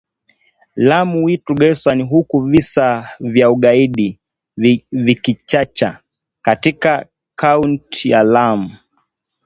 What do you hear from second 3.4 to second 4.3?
ugaidi